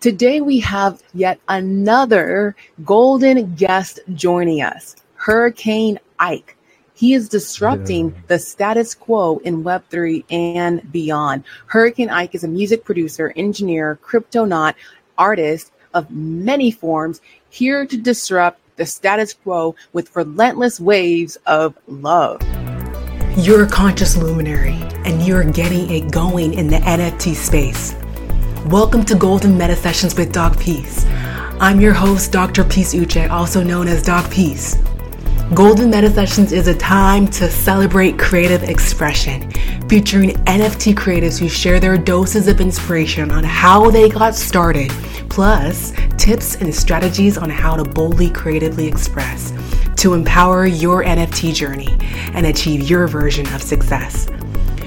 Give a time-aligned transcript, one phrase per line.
[0.00, 2.54] Today we have yet another
[2.84, 6.56] golden guest joining us, Hurricane Ike.
[6.94, 8.20] He is disrupting Yeah.
[8.28, 11.42] the status quo in Web3 and beyond.
[11.66, 14.74] Hurricane Ike is a music producer, engineer, crypto cryptonaut,
[15.18, 17.20] artist of many forms,
[17.50, 22.40] here to disrupt the status quo with relentless waves of love.
[23.36, 27.96] You're a conscious luminary, and you're getting it going in the NFT space.
[28.66, 31.06] Welcome to Golden Meta Sessions with Doc Peace.
[31.58, 32.64] I'm your host, Dr.
[32.64, 34.76] Peace Uche, also known as Doc Peace.
[35.54, 39.50] Golden Meta Sessions is a time to celebrate creative expression,
[39.88, 44.90] featuring NFT creatives who share their doses of inspiration on how they got started,
[45.30, 49.52] plus tips and strategies on how to boldly creatively express
[49.96, 51.96] to empower your NFT journey
[52.34, 54.28] and achieve your version of success.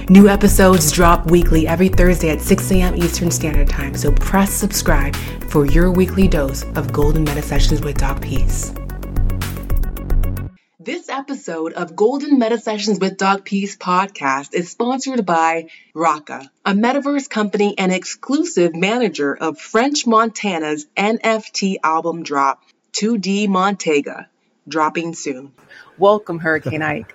[0.10, 2.96] New episodes drop weekly every Thursday at 6 a.m.
[2.96, 5.16] Eastern Standard Time, so press subscribe
[5.48, 8.74] for your weekly dose of Golden Meta Sessions with Doc Peace.
[10.80, 16.72] This episode of Golden Meta Sessions with Doc Peace podcast is sponsored by Raka, a
[16.72, 22.64] metaverse company and exclusive manager of French Montana's NFT album drop,
[22.94, 24.26] 2D Montega,
[24.68, 25.52] dropping soon.
[26.00, 27.14] Welcome, Hurricane Ike.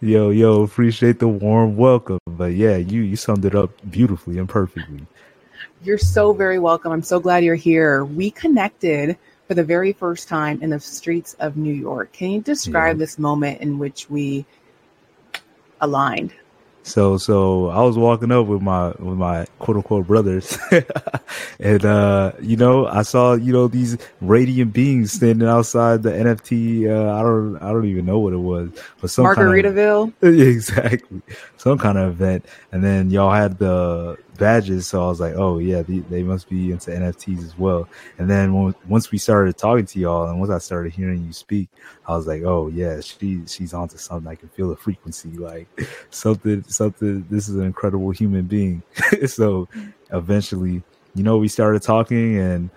[0.00, 2.18] Yo, yo, appreciate the warm welcome.
[2.26, 5.06] But yeah, you you summed it up beautifully and perfectly.
[5.82, 6.92] You're so very welcome.
[6.92, 8.04] I'm so glad you're here.
[8.04, 9.16] We connected
[9.48, 12.12] for the very first time in the streets of New York.
[12.12, 13.00] Can you describe Yeah.
[13.00, 14.44] this moment in which we
[15.80, 16.32] aligned?
[16.86, 20.56] So so I was walking up with my with my quote unquote brothers.
[21.58, 26.88] And uh you know I saw you know these radiant beings standing outside the NFT
[26.88, 28.70] uh I don't I don't even know what it was
[29.00, 30.12] but some kind of- Margaritaville.
[30.22, 31.22] exactly.
[31.56, 32.46] Some kind of event.
[32.70, 36.48] And then y'all had the badges so i was like oh yeah they, they must
[36.48, 40.38] be into nfts as well and then when, once we started talking to y'all and
[40.38, 41.68] once i started hearing you speak
[42.06, 45.68] i was like oh yeah she she's onto something i can feel the frequency like
[46.10, 48.82] something something this is an incredible human being
[49.26, 49.68] so
[50.12, 50.82] eventually
[51.14, 52.70] you know we started talking and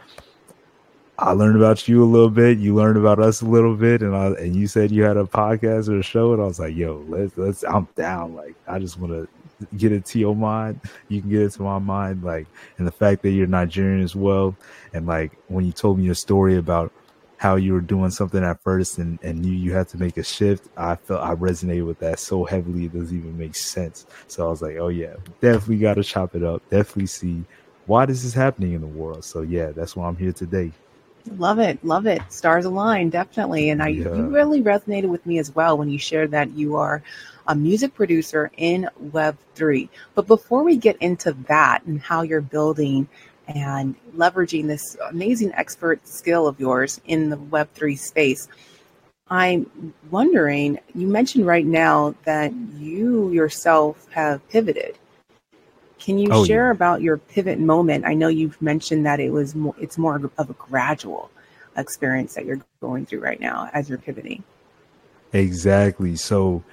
[1.21, 2.59] I learned about you a little bit.
[2.59, 5.25] You learned about us a little bit, and I and you said you had a
[5.25, 8.35] podcast or a show, and I was like, "Yo, let's let's." I'm down.
[8.35, 9.27] Like, I just want to
[9.77, 10.81] get it to your mind.
[11.07, 12.23] You can get it to my mind.
[12.23, 12.47] Like,
[12.77, 14.55] and the fact that you're Nigerian as well,
[14.93, 16.91] and like when you told me your story about
[17.37, 20.23] how you were doing something at first and and knew you had to make a
[20.23, 24.05] shift, I felt I resonated with that so heavily it doesn't even make sense.
[24.27, 26.61] So I was like, "Oh yeah, definitely got to chop it up.
[26.69, 27.45] Definitely see."
[27.85, 29.25] Why this is happening in the world?
[29.25, 30.71] So yeah, that's why I'm here today.
[31.37, 32.21] Love it, love it.
[32.31, 33.69] Stars align, definitely.
[33.69, 34.15] And I, Yeah.
[34.15, 37.01] you really resonated with me as well when you shared that you are
[37.47, 39.89] a music producer in Web3.
[40.15, 43.07] But before we get into that and how you're building
[43.47, 48.47] and leveraging this amazing expert skill of yours in the Web3 space,
[49.29, 54.97] I'm wondering, you mentioned right now that you yourself have pivoted.
[55.99, 56.71] Can you Oh, share yeah.
[56.71, 58.05] about your pivot moment?
[58.05, 61.29] I know you've mentioned that it was more, it's more of a gradual
[61.77, 64.43] experience that you're going through right now as you're pivoting.
[65.33, 66.15] Exactly.
[66.15, 66.63] So,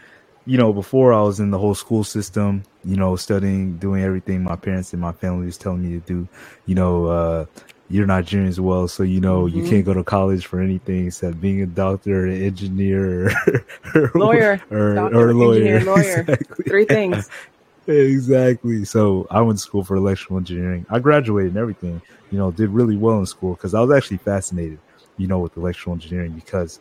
[0.46, 4.42] you know, before I was in the whole school system, you know, studying, doing everything
[4.44, 6.28] my parents and my family was telling me to do.
[6.66, 7.46] You know, uh,
[7.90, 9.68] you're Nigerian as well, so you know you Mhm.
[9.68, 13.30] can't go to college for anything except being a doctor, an engineer,
[13.94, 15.78] or, Lawyer, or, doctor, or lawyer.
[15.78, 16.20] engineer, lawyer.
[16.28, 16.64] Exactly.
[16.64, 17.30] Three things.
[17.86, 18.84] exactly.
[18.84, 20.86] So I went to school for electrical engineering.
[20.90, 22.02] I graduated and everything.
[22.30, 24.78] You know, did really well in school because I was actually fascinated,
[25.16, 26.80] you know, with electrical engineering because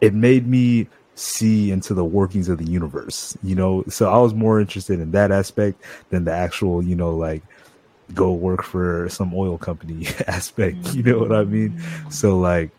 [0.00, 3.36] it made me see into the workings of the universe.
[3.42, 7.14] You know, so I was more interested in that aspect than the actual, you know,
[7.14, 7.42] like
[8.14, 10.78] go work for some oil company aspect.
[10.78, 10.96] Mm-hmm.
[10.96, 11.70] You know what I mean?
[11.70, 12.10] Mm-hmm.
[12.10, 12.70] So like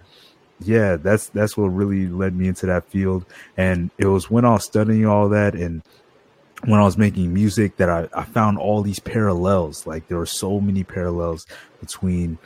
[0.64, 3.26] yeah, that's that's what really led me into that field.
[3.58, 5.82] And it was when I was studying all that and
[6.66, 9.88] when I was making music that I, I found all these parallels.
[9.88, 11.48] Like there were so many parallels
[11.80, 12.38] between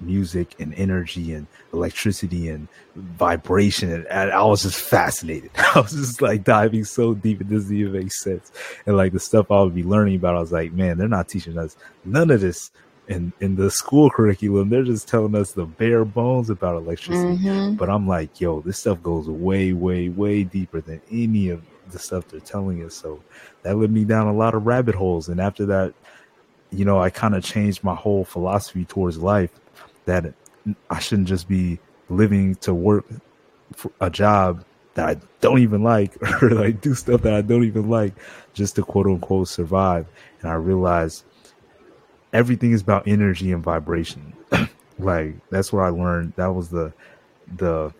[0.00, 2.66] music and energy and electricity and
[2.96, 5.50] vibration and, and I was just fascinated.
[5.56, 8.52] I was just like diving so deep it doesn't even make sense.
[8.86, 11.28] And like the stuff I would be learning about, I was like, man, they're not
[11.28, 12.70] teaching us none of this
[13.08, 14.68] in in the school curriculum.
[14.68, 17.38] They're just telling us the bare bones about electricity.
[17.44, 17.76] Mhm.
[17.76, 21.98] But I'm like, yo, this stuff goes way, way, way deeper than any of the
[21.98, 22.94] stuff they're telling us.
[22.94, 23.22] So
[23.62, 25.28] that led me down a lot of rabbit holes.
[25.28, 25.94] And after that,
[26.70, 29.50] you know, I kind of changed my whole philosophy towards life
[30.06, 30.32] that
[30.90, 33.04] I shouldn't just be living to work
[34.00, 34.64] a job
[34.94, 38.14] that I don't even like or like do stuff that I don't even like
[38.52, 40.06] just to quote unquote survive.
[40.40, 41.24] And I realized
[42.32, 44.32] everything is about energy and vibration.
[44.98, 46.34] like that's what I learned.
[46.36, 46.92] That was the
[47.56, 47.92] the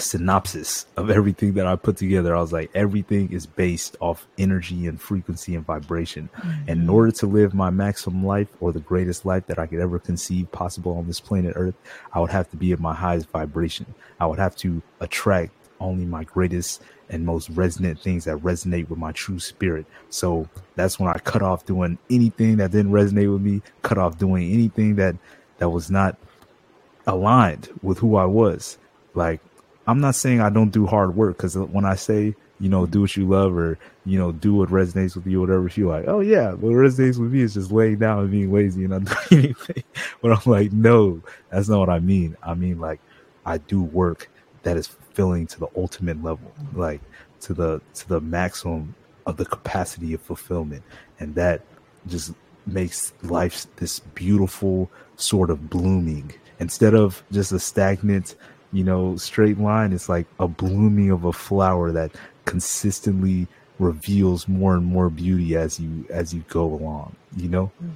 [0.00, 2.34] synopsis of everything that I put together.
[2.34, 6.28] I was like, everything is based off energy and frequency and vibration.
[6.36, 6.68] Mm-hmm.
[6.68, 9.80] And in order to live my maximum life or the greatest life that I could
[9.80, 11.74] ever conceive possible on this planet Earth,
[12.12, 13.86] I would have to be at my highest vibration.
[14.20, 18.98] I would have to attract only my greatest and most resonant things that resonate with
[18.98, 19.86] my true spirit.
[20.10, 24.18] So that's when I cut off doing anything that didn't resonate with me, cut off
[24.18, 25.16] doing anything that
[25.58, 26.16] that was not
[27.06, 28.78] aligned with who I was.
[29.14, 29.40] Like
[29.86, 33.02] I'm not saying I don't do hard work because when I say you know do
[33.02, 36.20] what you love or you know do what resonates with you, whatever, you're like, oh
[36.20, 39.44] yeah, what resonates with me is just laying down and being lazy and not doing
[39.44, 39.84] anything.
[40.22, 42.36] But I'm like, no, that's not what I mean.
[42.42, 43.00] I mean like
[43.44, 44.30] I do work
[44.62, 47.00] that is fulfilling to the ultimate level, like
[47.42, 48.94] to the to the maximum
[49.26, 50.82] of the capacity of fulfillment,
[51.20, 51.62] and that
[52.06, 52.32] just
[52.66, 58.34] makes life this beautiful sort of blooming instead of just a stagnant
[58.72, 59.92] you know, straight line.
[59.92, 62.12] It's like a blooming of a flower that
[62.44, 63.46] consistently
[63.78, 67.14] reveals more and more beauty as you as you go along.
[67.36, 67.72] You know.
[67.82, 67.92] Mm,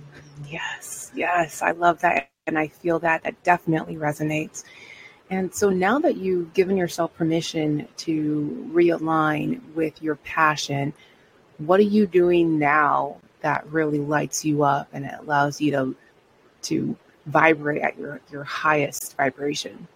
[0.49, 4.65] yes, yes, I love that, and I feel that that definitely resonates.
[5.31, 10.93] And so now that you've given yourself permission to realign with your passion,
[11.59, 15.97] what are you doing now that really lights you up and it allows you to
[16.63, 16.97] to
[17.27, 19.87] vibrate at your your highest vibration?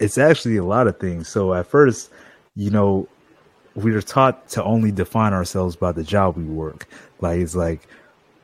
[0.00, 1.28] It's actually a lot of things.
[1.28, 2.10] So at first,
[2.56, 3.06] you know,
[3.74, 6.88] we were taught to only define ourselves by the job we work.
[7.20, 7.86] Like it's like,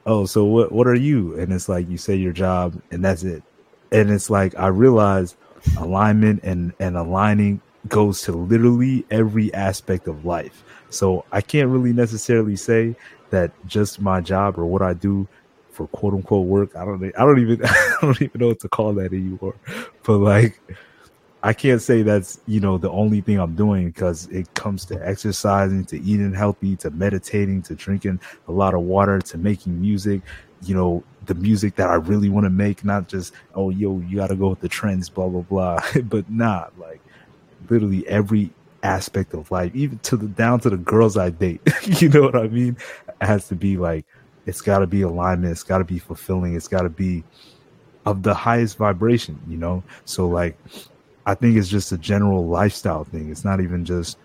[0.05, 1.39] oh, so what what are you?
[1.39, 3.43] And it's like you say your job and that's it.
[3.91, 5.37] And it's like I realize
[5.79, 10.63] alignment and and aligning goes to literally every aspect of life.
[10.91, 12.95] So I can't really necessarily say
[13.31, 15.27] that just my job or what I do
[15.71, 16.75] for quote unquote work.
[16.77, 19.57] I don't I don't even I don't even know what to call that anymore.
[20.05, 20.61] But like
[21.47, 25.09] I can't say that's you know the only thing I'm doing because it comes to
[25.09, 30.23] exercising, to eating healthy, to meditating, to drinking a lot of water, to making music.
[30.63, 34.17] You know the music that I really want to make, not just oh yo you
[34.17, 37.01] got to go with the trends, blah blah blah, but not like
[37.71, 38.51] literally every
[38.83, 41.61] aspect of life, even to the down to the girls I date.
[42.03, 42.77] you know what I mean?
[43.21, 44.05] It has to be like
[44.47, 45.53] it's got to be alignment.
[45.53, 46.57] It's got to be fulfilling.
[46.57, 47.23] It's got to be
[48.05, 49.39] of the highest vibration.
[49.47, 50.59] You know, so like
[51.27, 53.31] I think it's just a general lifestyle thing.
[53.31, 54.17] It's not even just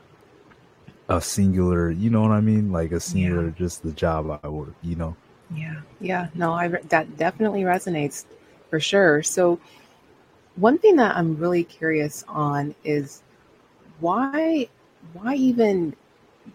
[1.10, 2.72] a singular, you know what I mean?
[2.72, 3.54] Like a singular, yeah.
[3.58, 5.16] just the job I work, you know?
[5.54, 5.82] Yeah.
[6.00, 6.28] Yeah.
[6.36, 8.26] No, I, that definitely resonates
[8.70, 9.24] for sure.
[9.24, 9.60] So
[10.56, 13.24] one thing that I'm really curious on is
[14.00, 14.70] why,
[15.14, 15.96] why even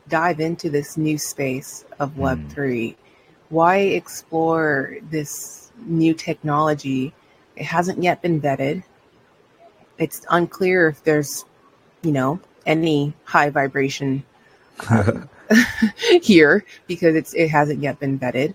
[0.08, 2.54] dive into this new space of Web3?
[2.54, 2.96] Mm.
[3.48, 7.12] Why explore this new technology?
[7.56, 8.84] It hasn't yet been vetted
[9.98, 11.44] it's unclear if there's,
[12.02, 14.24] you know, any high vibration
[14.90, 15.28] um,
[16.22, 18.54] here because it's it hasn't yet been vetted.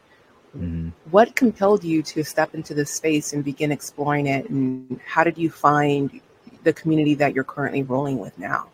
[0.56, 0.90] Mm-hmm.
[1.12, 5.38] What compelled you to step into this space and begin exploring it, and how did
[5.38, 6.20] you find
[6.64, 8.68] the community that you're currently rolling with now?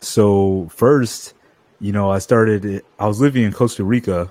[0.00, 1.34] So first,
[1.80, 2.82] you know, I started.
[2.98, 4.30] I was living in Costa Rica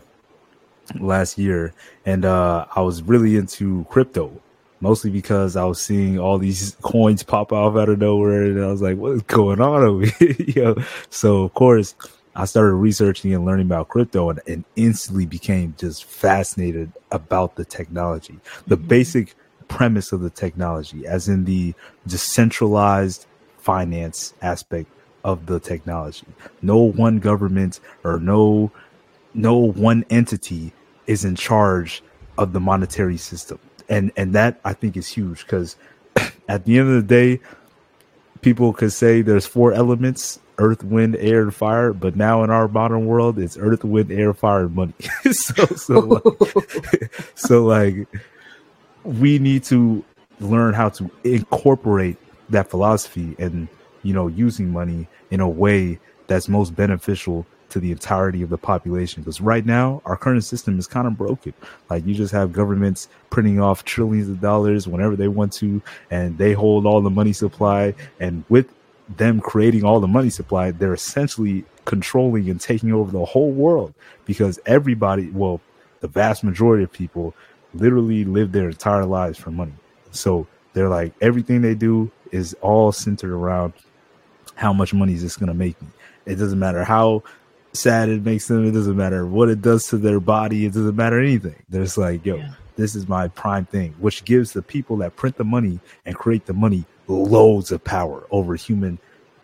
[1.00, 1.74] last year,
[2.06, 4.42] and uh, I was really into crypto
[4.82, 8.68] mostly because I was seeing all these coins pop off out of nowhere, and I
[8.68, 10.76] was like, "What is going on over here?" you know?
[11.10, 11.96] So of course,
[12.36, 17.66] I started researching and learning about crypto, and, and instantly became just fascinated about the
[17.66, 18.88] technology, the mm-hmm.
[18.88, 19.36] basic
[19.68, 21.74] premise of the technology, as in the
[22.08, 23.26] decentralized
[23.58, 24.90] finance aspect
[25.24, 26.26] of the technology.
[26.62, 28.72] No one government or no
[29.34, 30.74] no one entity
[31.08, 32.04] is in charge
[32.38, 33.60] of the monetary system
[33.92, 35.76] and and that I think is huge because
[36.48, 37.42] at the end of the day,
[38.42, 41.94] people could say there's four elements: earth, wind, air, and fire.
[41.94, 44.94] But now in our modern world, it's earth, wind, air, fire, and money.
[45.32, 48.08] so so like, so like
[49.04, 50.04] we need to
[50.40, 52.18] learn how to incorporate
[52.50, 53.68] that philosophy and
[54.04, 58.58] you know using money in a way that's most beneficial to the entirety of the
[58.58, 59.24] population.
[59.24, 61.54] Because right now, our current system is kind of broken.
[61.90, 66.38] Like you just have governments printing off trillions of dollars whenever they want to, and
[66.38, 67.94] they hold all the money supply.
[68.20, 68.68] And with
[69.18, 73.94] them creating all the money supply, they're essentially controlling and taking over the whole world
[74.26, 75.60] because everybody, well,
[76.02, 77.34] the vast majority of people
[77.74, 79.74] literally live their entire lives for money.
[80.12, 83.74] So they're like, everything they do is all centered around
[84.56, 85.88] how much money is this going to make me.
[86.26, 87.24] It doesn't matter how
[87.74, 88.66] sad it makes them.
[88.66, 90.66] It doesn't matter what it does to their body.
[90.66, 91.56] It doesn't matter anything.
[91.70, 92.54] There's like, yo, yeah.
[92.76, 96.46] this is my prime thing, which gives the people that print the money and create
[96.46, 99.00] the money loads of power over human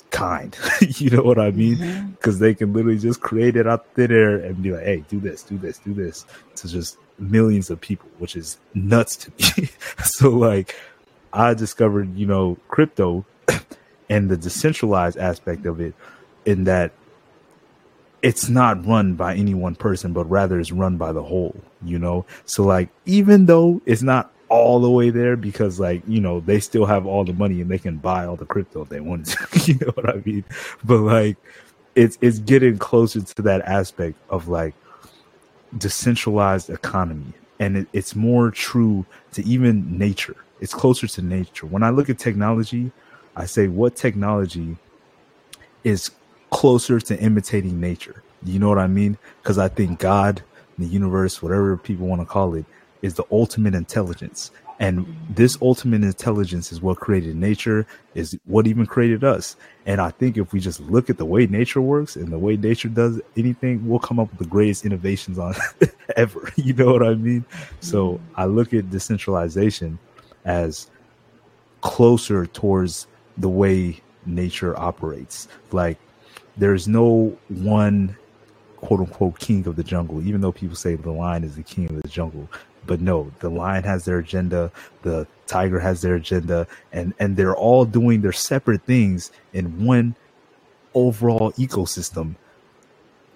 [0.09, 0.57] kind.
[0.81, 1.77] you know what I mean?
[2.11, 2.43] Because mm-hmm.
[2.43, 5.43] they can literally just create it out thin air and be like, hey, do this,
[5.43, 9.69] do this, do this to just millions of people, which is nuts to me.
[10.03, 10.75] so, like,
[11.33, 13.25] I discovered, you know, crypto
[14.09, 15.93] and the decentralized aspect of it
[16.45, 16.91] in that
[18.21, 21.99] it's not run by any one person, but rather it's run by the whole, you
[21.99, 22.25] know?
[22.45, 26.59] So, like, even though it's not all the way there because like you know they
[26.59, 29.25] still have all the money and they can buy all the crypto if they wanted
[29.25, 30.43] to you know what i mean?
[30.83, 31.37] But like
[31.95, 34.73] it's it's getting closer to that aspect of like
[35.77, 37.33] decentralized economy.
[37.59, 40.35] And it, it's more true to even nature.
[40.61, 41.65] It's closer to nature.
[41.65, 42.91] When i look at technology
[43.35, 44.77] i say what technology
[45.83, 46.09] is
[46.49, 50.41] closer to imitating nature you know what i mean because i think god
[50.77, 52.65] the universe whatever people want to call it
[53.01, 54.51] is the ultimate intelligence.
[54.79, 59.55] And this ultimate intelligence is what created nature, is what even created us.
[59.87, 62.57] And I think if we just look at the way nature works and the way
[62.57, 65.55] nature does anything, we'll come up with the greatest innovations on
[66.15, 66.51] ever.
[66.57, 67.43] You know what I mean?
[67.79, 69.97] So I look at decentralization
[70.45, 70.91] as
[71.81, 75.47] closer towards the way nature operates.
[75.71, 75.97] Like
[76.57, 78.15] there's no one
[78.77, 81.89] quote unquote king of the jungle, even though people say the lion is the king
[81.89, 82.49] of the jungle
[82.87, 84.71] but no the lion has their agenda
[85.03, 90.15] the tiger has their agenda and and they're all doing their separate things in one
[90.95, 92.35] overall ecosystem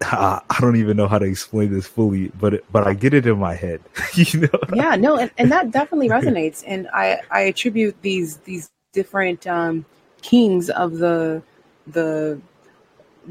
[0.04, 3.28] uh, I don't even know how to explain this fully, but but I get it
[3.28, 3.82] in my head.
[4.16, 4.60] you know?
[4.74, 6.64] Yeah, no, and, and that definitely resonates.
[6.66, 9.86] And I I attribute these these different um,
[10.24, 11.44] kings of the
[11.86, 12.42] the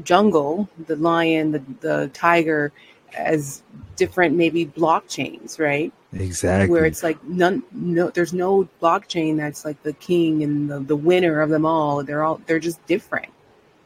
[0.03, 2.71] jungle, the lion, the the tiger,
[3.17, 3.63] as
[3.95, 5.91] different maybe blockchains, right?
[6.13, 6.69] Exactly.
[6.69, 10.95] Where it's like none no there's no blockchain that's like the king and the, the
[10.95, 12.03] winner of them all.
[12.03, 13.31] They're all they're just different.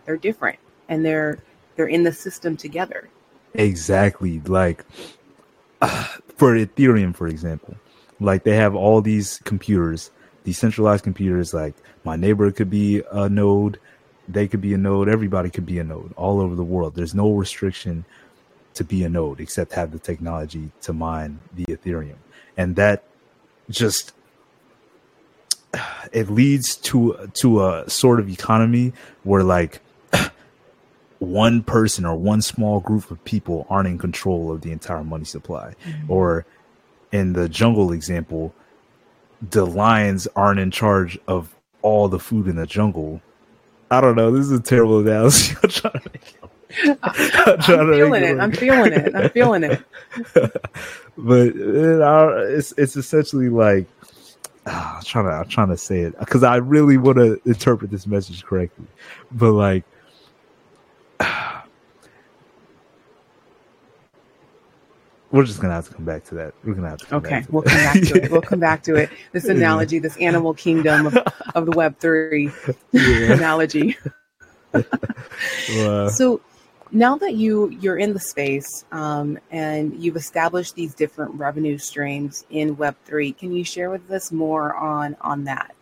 [0.05, 0.59] They're different.
[0.89, 1.39] And they're
[1.75, 3.09] they're in the system together.
[3.53, 4.39] Exactly.
[4.41, 4.85] Like
[5.81, 6.03] uh,
[6.38, 7.75] for Ethereum, for example,
[8.19, 10.12] like they have all these computers,
[10.43, 11.53] decentralized computers.
[11.53, 13.79] Like my neighbor could be a node,
[14.27, 16.96] they could be a node, everybody could be a node all over the world.
[16.96, 18.05] There's no restriction
[18.74, 22.17] to be a node except have the technology to mine the Ethereum.
[22.58, 23.03] And that
[23.70, 24.13] just
[26.12, 29.82] it leads to to a sort of economy where like
[31.20, 35.25] one person or one small group of people aren't in control of the entire money
[35.25, 36.12] supply mm-hmm.
[36.12, 36.46] or
[37.12, 38.53] in the jungle example
[39.41, 43.22] the lions aren't in charge of all the food in the jungle
[43.91, 46.19] i don't know this is a terrible analogy I'm trying to.
[46.83, 47.61] I'm
[47.93, 48.39] feeling it.
[48.39, 49.15] I'm feeling it.
[49.15, 49.83] I'm feeling it.
[51.17, 53.87] but it's it's essentially like
[54.65, 57.91] uh, I'm trying to I'm trying to say it because I really want to interpret
[57.91, 58.87] this message correctly,
[59.31, 59.83] but like.
[65.35, 66.53] We're just gonna have to come back to that.
[66.63, 67.15] We're gonna have to.
[67.15, 68.31] okay, we'll come back to it.
[68.31, 69.09] We'll come back to it.
[69.33, 71.17] This analogy, this animal kingdom of,
[71.53, 72.49] of the Web three
[72.93, 73.97] analogy.
[74.73, 76.07] wow.
[76.07, 76.39] So
[76.91, 82.45] now that you you're in the space um, and you've established these different revenue streams
[82.49, 85.75] in Web three, can you share with us more on on that?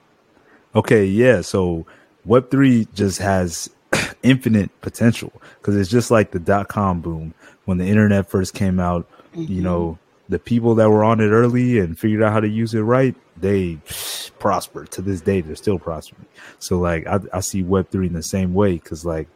[0.74, 1.42] Okay, yeah.
[1.42, 1.86] So
[2.26, 3.70] Web three just has
[4.24, 8.80] infinite potential because it's just like the dot com boom when the internet first came
[8.80, 9.08] out.
[9.36, 9.52] Mm-hmm.
[9.52, 10.00] You know,
[10.30, 13.16] the people that were on it early and figured out how to use it right,
[13.38, 13.78] they
[14.40, 15.42] prospered to this day.
[15.42, 16.26] They're still prospering.
[16.60, 19.28] So like I, I see Web three in the same way because like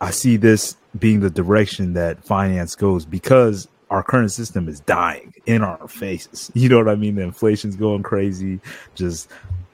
[0.00, 5.34] I see this being the direction that finance goes because our current system is dying
[5.46, 6.50] in our faces.
[6.54, 7.16] You know what I mean?
[7.16, 8.60] The inflation's going crazy.
[8.94, 9.28] Just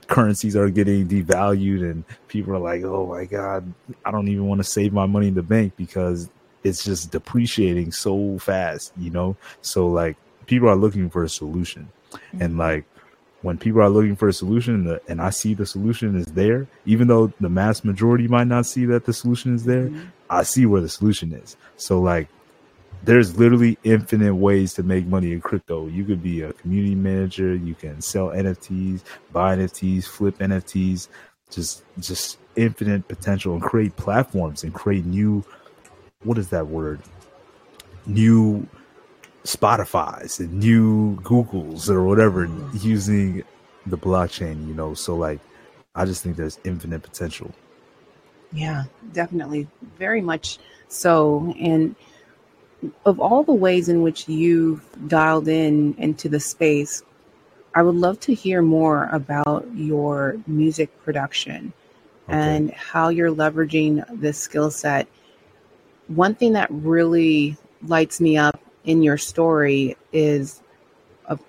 [0.09, 3.73] currencies are getting devalued, and people are like, "Oh my god,
[4.05, 6.29] I don't even want to save my money in the bank because
[6.67, 11.89] it's just depreciating so fast." You know, so like people are looking for a solution,
[12.11, 12.43] mm-hmm.
[12.43, 12.85] and like
[13.43, 17.07] when people are looking for a solution and I see the solution is there, even
[17.07, 20.09] though the mass majority might not see that the solution is there, mm-hmm.
[20.29, 21.57] I see where the solution is.
[21.77, 22.29] So like
[23.05, 25.87] there's literally infinite ways to make money in crypto.
[25.87, 31.09] You could be a community manager, you can sell NFTs, buy NFTs, flip NFTs,
[31.51, 35.45] just just infinite potential and create platforms and create new
[36.27, 37.01] what is that word?
[38.07, 38.67] New
[39.45, 42.77] Spotify's and new Googles or whatever mm-hmm.
[42.87, 43.45] using
[43.87, 44.95] the blockchain, you know.
[44.95, 45.41] So like
[45.95, 47.53] I just think there's infinite potential.
[48.53, 49.69] Yeah, definitely.
[49.99, 51.55] Very much so.
[51.59, 51.95] And
[53.05, 57.03] of all the ways in which you've dialed in into the space,
[57.75, 61.73] I would love to hear more about your music production
[62.29, 62.39] okay.
[62.39, 65.09] and how you're leveraging this skill set.
[66.09, 70.63] One thing that really lights me up in your story is
[71.27, 71.41] of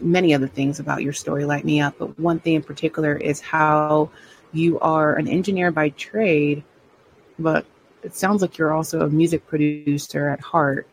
[0.00, 3.40] many other things about your story light me up, but one thing in particular is
[3.40, 4.10] how
[4.52, 6.62] you are an engineer by trade,
[7.38, 7.66] but
[8.02, 10.86] it sounds like you're also a music producer at heart.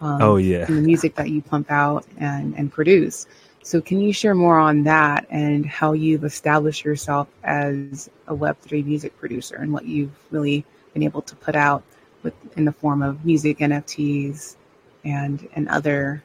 [0.00, 3.26] Um, oh yeah, the music that you pump out and and produce.
[3.62, 8.84] So can you share more on that and how you've established yourself as a Web3
[8.84, 11.82] music producer and what you've really been able to put out
[12.24, 14.56] with in the form of music NFTs
[15.04, 16.24] and and other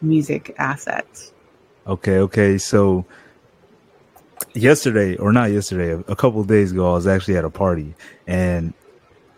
[0.00, 1.32] music assets?
[1.86, 2.56] Okay, okay.
[2.56, 3.04] So
[4.54, 7.94] yesterday or not yesterday, a couple days ago I was actually at a party
[8.26, 8.72] and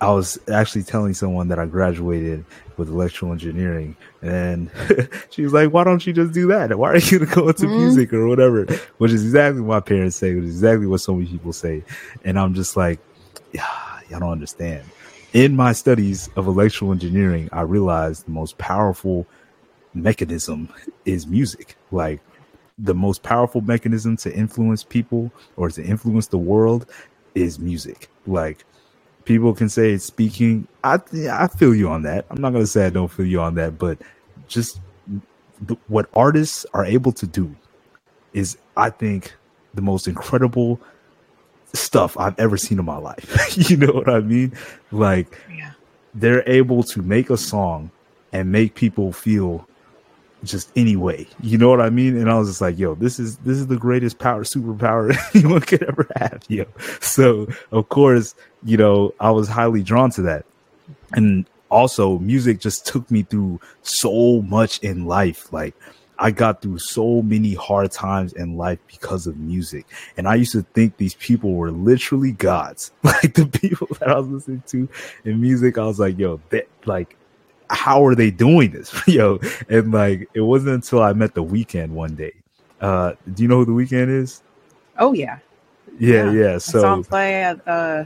[0.02, 2.45] I was actually telling someone that I graduated
[2.76, 4.69] with electrical engineering, and
[5.31, 6.76] she was like, "Why don't you just do that?
[6.76, 7.78] Why are you going to go into mm-hmm.
[7.78, 8.64] music or whatever?"
[8.99, 10.35] Which is exactly what my parents say.
[10.35, 11.85] Which is exactly what so many people say,
[12.25, 12.99] and I'm just like,
[13.52, 13.64] "Yeah,
[14.11, 14.83] y'all don't understand."
[15.33, 19.27] In my studies of electrical engineering, I realized the most powerful
[19.95, 20.69] mechanism
[21.07, 21.77] is music.
[21.91, 22.21] Like
[22.79, 26.87] the most powerful mechanism to influence people or to influence the world
[27.35, 28.11] is music.
[28.27, 28.65] Like
[29.25, 30.69] people can say it's speaking.
[30.85, 30.99] I
[31.31, 32.27] I feel you on that.
[32.29, 33.99] I'm not gonna say I don't feel you on that, but
[34.49, 34.81] just
[35.89, 37.55] what artists are able to do
[38.35, 39.33] is, I think,
[39.73, 40.79] the most incredible
[41.75, 43.57] stuff I've ever seen in my life.
[43.71, 44.52] you know what I mean?
[44.91, 45.73] Like, yeah.
[46.14, 47.91] they're able to make a song
[48.33, 49.67] and make people feel
[50.45, 51.26] just anyway.
[51.41, 52.17] You know what I mean?
[52.17, 55.61] And I was just like, yo, this is this is the greatest power superpower anyone
[55.61, 56.64] could ever have, yo.
[57.00, 60.45] So of course, you know, I was highly drawn to that.
[61.12, 65.52] And also music just took me through so much in life.
[65.52, 65.75] Like
[66.23, 69.87] I got through so many hard times in life because of music.
[70.17, 72.93] And I used to think these people were literally gods.
[73.02, 74.89] Like the people that I was listening to
[75.25, 77.17] in music, I was like, yo, that like
[77.69, 78.93] how are they doing this?
[79.06, 82.35] Yo, and like it wasn't until I met the Weeknd one day.
[82.80, 84.43] Uh, do you know who the Weeknd is?
[84.99, 85.39] Oh yeah.
[85.99, 86.32] Yeah, yeah.
[86.32, 86.58] yeah.
[86.58, 88.04] So I saw him play at uh,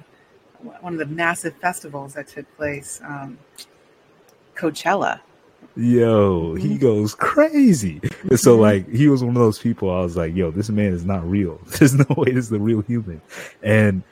[0.81, 3.38] one of the massive festivals that took place, um,
[4.55, 5.20] Coachella.
[5.76, 6.76] Yo, he mm-hmm.
[6.78, 8.00] goes crazy.
[8.00, 8.36] Mm-hmm.
[8.36, 11.04] So like he was one of those people I was like, yo, this man is
[11.04, 11.60] not real.
[11.66, 13.20] There's no way this is the real human.
[13.62, 14.02] And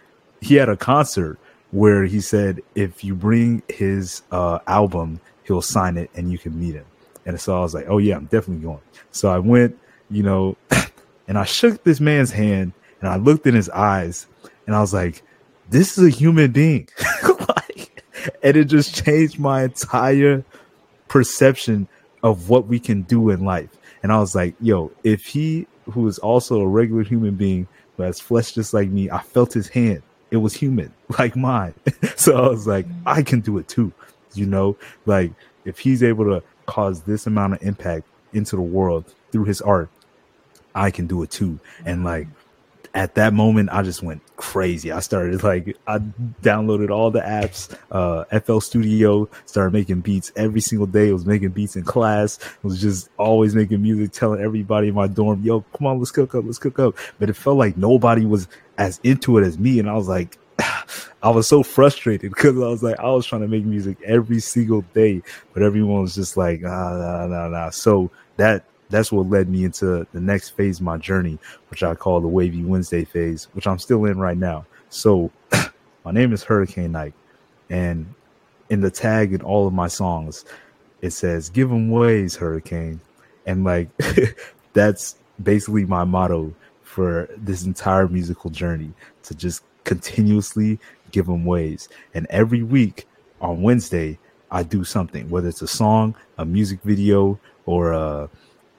[0.40, 1.38] he had a concert
[1.70, 6.58] where he said if you bring his uh, album he'll sign it and you can
[6.58, 6.84] meet him.
[7.26, 8.80] And so I was like, oh yeah, I'm definitely going.
[9.10, 9.78] So I went,
[10.10, 10.56] you know,
[11.28, 14.26] and I shook this man's hand and I looked in his eyes
[14.66, 15.22] and I was like,
[15.70, 16.88] this is a human being.
[17.48, 18.04] like,
[18.42, 20.44] and it just changed my entire
[21.14, 21.86] perception
[22.24, 23.70] of what we can do in life.
[24.02, 28.02] And I was like, yo, if he, who is also a regular human being, who
[28.02, 30.02] has flesh just like me, I felt his hand.
[30.32, 31.74] It was human, like mine.
[32.16, 33.92] so I was like, I can do it too.
[34.34, 35.30] You know, like
[35.64, 39.90] if he's able to cause this amount of impact into the world through his art,
[40.74, 41.60] I can do it too.
[41.86, 42.26] And like
[42.94, 44.92] at that moment, I just went crazy.
[44.92, 45.98] I started like I
[46.42, 51.08] downloaded all the apps, uh, FL Studio, started making beats every single day.
[51.08, 52.38] I was making beats in class.
[52.42, 56.12] I was just always making music, telling everybody in my dorm, "Yo, come on, let's
[56.12, 58.46] cook up, let's cook up." But it felt like nobody was
[58.78, 60.38] as into it as me, and I was like,
[61.22, 64.38] I was so frustrated because I was like, I was trying to make music every
[64.38, 65.20] single day,
[65.52, 67.70] but everyone was just like, nah, nah, nah, nah.
[67.70, 71.94] So that that's what led me into the next phase of my journey, which I
[71.94, 74.66] call the Wavy Wednesday phase, which I'm still in right now.
[74.90, 75.30] So
[76.04, 77.14] my name is Hurricane Ike,
[77.70, 78.06] and
[78.70, 80.44] in the tag in all of my songs,
[81.02, 83.00] it says "Give them ways, Hurricane,"
[83.46, 83.88] and like
[84.72, 88.92] that's basically my motto for this entire musical journey
[89.24, 90.78] to just continuously
[91.10, 91.88] give them ways.
[92.14, 93.06] And every week
[93.40, 94.18] on Wednesday,
[94.50, 98.30] I do something, whether it's a song, a music video, or a,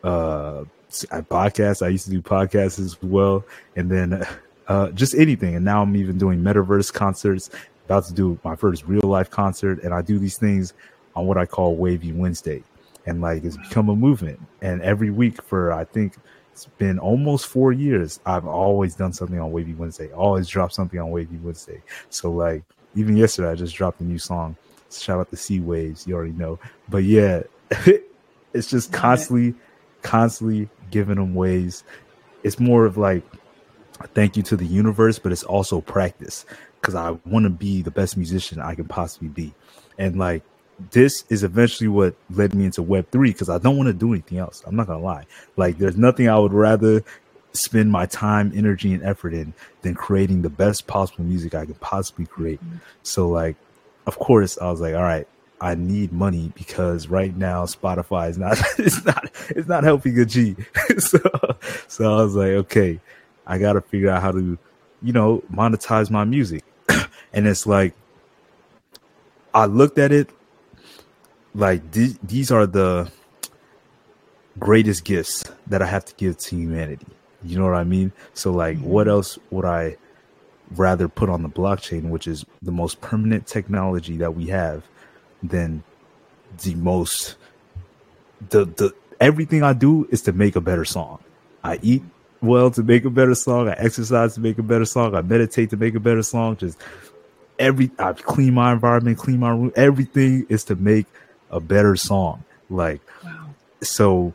[0.05, 0.65] Uh,
[1.11, 1.85] a, a uh, podcast.
[1.85, 3.43] I used to do podcasts as well,
[3.75, 4.35] and then uh,
[4.67, 5.55] uh, just anything.
[5.55, 7.49] And now I'm even doing metaverse concerts.
[7.85, 10.73] About to do my first real life concert, and I do these things
[11.15, 12.63] on what I call Wavy Wednesday,
[13.05, 14.39] and like it's become a movement.
[14.61, 16.15] And every week for I think
[16.51, 18.19] it's been almost four years.
[18.25, 20.11] I've always done something on Wavy Wednesday.
[20.13, 21.81] Always drop something on Wavy Wednesday.
[22.09, 22.63] So like
[22.95, 24.55] even yesterday, I just dropped a new song.
[24.91, 26.07] Shout out to Sea Waves.
[26.07, 26.59] You already know.
[26.89, 27.43] But yeah,
[28.53, 29.53] it's just constantly,
[30.05, 31.83] constantly giving them ways.
[32.43, 33.23] It's more of like
[33.99, 36.45] a thank you to the universe, but it's also practice
[36.79, 39.53] because I want to be the best musician I can possibly be.
[39.97, 40.43] And like
[40.91, 44.13] this is eventually what led me into Web three because I don't want to do
[44.13, 44.63] anything else.
[44.65, 45.25] I'm not gonna lie.
[45.55, 47.03] Like, there's nothing I would rather
[47.53, 51.79] spend my time, energy, and effort in than creating the best possible music I could
[51.79, 52.63] possibly create.
[52.63, 52.77] Mm-hmm.
[53.03, 53.55] So, like,
[54.05, 55.27] of course, I was like, all right,
[55.61, 60.25] I need money because right now Spotify is not it's not it's not helping a
[60.25, 60.55] G.
[60.97, 61.19] so
[61.87, 62.99] so I was like, okay,
[63.47, 64.57] I gotta figure out how to,
[65.01, 66.63] you know, monetize my music.
[67.33, 67.93] and it's like
[69.53, 70.29] I looked at it
[71.53, 73.09] like th- these are the
[74.59, 77.07] greatest gifts that I have to give to humanity.
[77.43, 78.11] You know what I mean?
[78.33, 78.89] So like mm-hmm.
[78.89, 79.97] what else would I
[80.71, 84.83] rather put on the blockchain, which is the most permanent technology that we have
[85.47, 85.83] than
[86.63, 87.35] the most
[88.49, 91.19] the the everything I do is to make a better song.
[91.63, 92.03] I eat
[92.41, 93.69] well to make a better song.
[93.69, 95.15] I exercise to make a better song.
[95.15, 96.57] I meditate to make a better song.
[96.57, 96.79] Just
[97.59, 99.71] every I clean my environment, clean my room.
[99.75, 101.07] Everything is to make
[101.49, 102.43] a better song.
[102.69, 103.49] Like wow.
[103.81, 104.33] so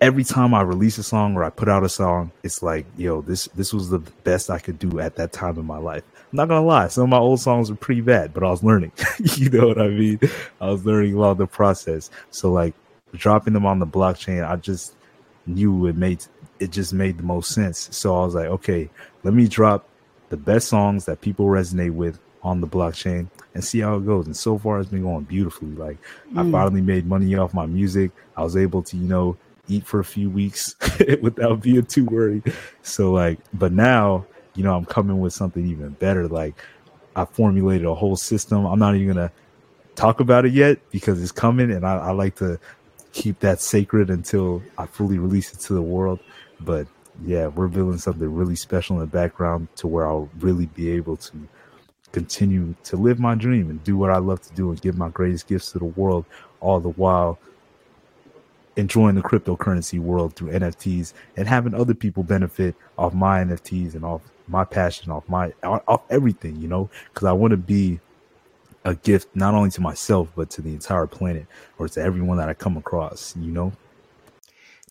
[0.00, 3.22] every time I release a song or I put out a song, it's like, yo,
[3.22, 6.04] this this was the best I could do at that time in my life.
[6.36, 8.92] Not gonna lie, some of my old songs were pretty bad, but I was learning.
[9.36, 10.20] you know what I mean?
[10.60, 12.10] I was learning along the process.
[12.30, 12.74] So like
[13.14, 14.94] dropping them on the blockchain, I just
[15.46, 16.24] knew it made
[16.60, 17.88] it just made the most sense.
[17.90, 18.90] So I was like, okay,
[19.22, 19.88] let me drop
[20.28, 24.26] the best songs that people resonate with on the blockchain and see how it goes.
[24.26, 25.70] And so far, it's been going beautifully.
[25.70, 25.96] Like
[26.32, 26.38] mm.
[26.38, 28.10] I finally made money off my music.
[28.36, 29.36] I was able to, you know,
[29.68, 30.74] eat for a few weeks
[31.22, 32.52] without being too worried.
[32.82, 36.26] So like, but now, you know, I'm coming with something even better.
[36.26, 36.54] Like
[37.14, 38.64] I formulated a whole system.
[38.64, 39.32] I'm not even gonna
[39.94, 42.58] talk about it yet because it's coming and I, I like to
[43.12, 46.20] keep that sacred until I fully release it to the world.
[46.60, 46.86] But
[47.24, 51.16] yeah, we're building something really special in the background to where I'll really be able
[51.16, 51.48] to
[52.12, 55.08] continue to live my dream and do what I love to do and give my
[55.10, 56.24] greatest gifts to the world,
[56.60, 57.38] all the while
[58.76, 64.04] enjoying the cryptocurrency world through NFTs and having other people benefit off my NFTs and
[64.04, 68.00] off my passion, off my off everything, you know, because I want to be
[68.84, 71.46] a gift not only to myself but to the entire planet
[71.78, 73.72] or to everyone that I come across, you know.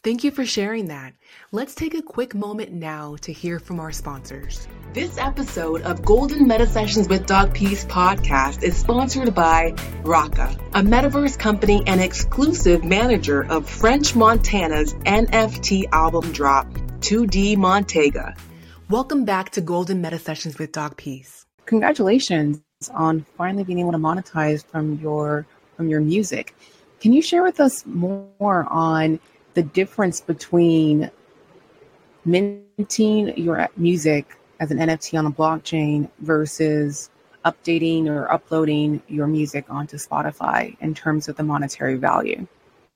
[0.05, 1.15] Thank you for sharing that.
[1.51, 4.67] Let's take a quick moment now to hear from our sponsors.
[4.93, 10.83] This episode of Golden Meta Sessions with Doc Peace podcast is sponsored by Raka, a
[10.83, 18.37] metaverse company and exclusive manager of French Montana's NFT album drop, 2D Montega.
[18.91, 21.47] Welcome back to Golden Meta Sessions with Doc Peace.
[21.65, 22.61] Congratulations
[22.93, 26.55] on finally being able to monetize from your from your music.
[26.99, 29.19] Can you share with us more on
[29.55, 31.09] the difference between
[32.25, 37.09] minting your music as an NFT on a blockchain versus
[37.45, 42.47] updating or uploading your music onto Spotify in terms of the monetary value?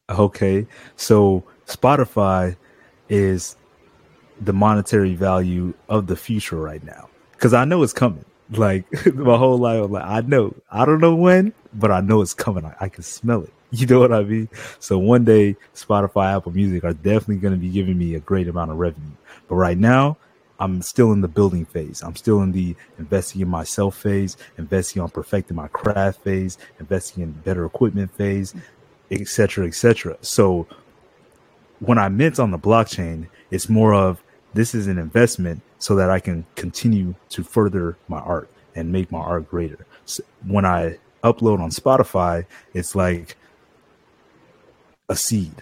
[0.10, 0.66] Okay.
[0.96, 2.56] So Spotify
[3.10, 3.56] is
[4.42, 7.10] the monetary value of the future right now.
[7.38, 8.26] Cause I know it's coming.
[8.52, 12.34] Like my whole life, like I know, I don't know when, but I know it's
[12.34, 12.66] coming.
[12.66, 13.54] I, I can smell it.
[13.72, 14.50] You know what I mean?
[14.80, 18.48] So one day, Spotify, Apple Music are definitely going to be giving me a great
[18.48, 19.12] amount of revenue.
[19.48, 20.18] But right now,
[20.60, 22.02] I'm still in the building phase.
[22.02, 27.24] I'm still in the investing in myself phase, investing on perfecting my craft phase, investing
[27.24, 28.56] in better equipment phase,
[29.12, 30.18] etc., etc.
[30.22, 30.68] So
[31.80, 34.22] when I mint on the blockchain, it's more of
[34.54, 39.12] this is an investment so that I can continue to further my art and make
[39.12, 39.86] my art greater.
[40.06, 43.38] So when I upload on Spotify, it's like
[45.10, 45.56] a seed,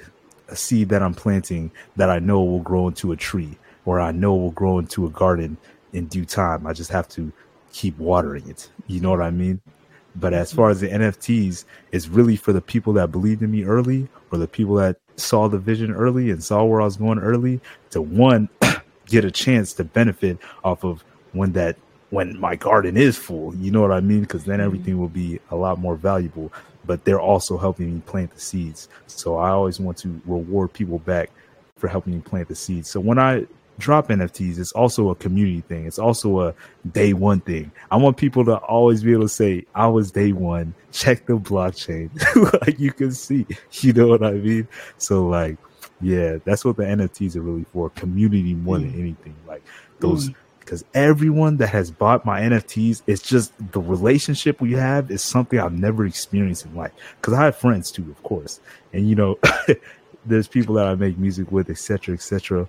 [0.49, 4.11] a seed that I'm planting that I know will grow into a tree or I
[4.11, 5.57] know will grow into a garden
[5.93, 6.67] in due time.
[6.67, 7.31] I just have to
[7.71, 8.69] keep watering it.
[8.87, 9.61] You know what I mean?
[10.15, 13.63] But as far as the NFTs, it's really for the people that believed in me
[13.63, 17.19] early or the people that saw the vision early and saw where I was going
[17.19, 18.49] early to one,
[19.05, 21.77] get a chance to benefit off of when that
[22.09, 23.53] when my garden is full.
[23.55, 24.21] You know what I mean?
[24.21, 24.65] Because then mm-hmm.
[24.65, 26.51] everything will be a lot more valuable
[26.87, 28.87] but they're also helping me plant the seeds.
[29.07, 31.29] So I always want to reward people back
[31.75, 32.89] for helping me plant the seeds.
[32.89, 33.45] So when I
[33.77, 35.85] drop NFTs, it's also a community thing.
[35.85, 36.55] It's also a
[36.91, 37.71] day one thing.
[37.91, 41.37] I want people to always be able to say, I was day one, check the
[41.37, 42.09] blockchain.
[42.65, 44.67] like you can see, you know what I mean?
[44.97, 45.57] So like,
[46.01, 47.89] yeah, that's what the NFTs are really for.
[47.91, 48.91] Community more mm.
[48.91, 49.35] than anything.
[49.47, 49.63] Like
[49.99, 50.35] those mm
[50.67, 55.57] because everyone that has bought my NFTs, it's just the relationship we have is something
[55.57, 56.91] I've never experienced in life.
[57.15, 58.59] Because I have friends too, of course,
[58.91, 59.39] and you know,
[60.25, 62.67] there's people that I make music with, etc., etc.